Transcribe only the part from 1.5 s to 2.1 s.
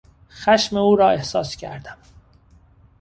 کردم.